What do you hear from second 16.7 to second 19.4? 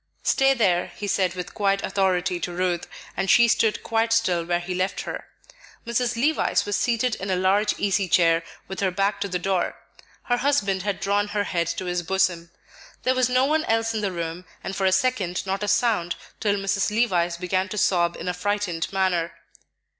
Levice began to sob in a frightened manner.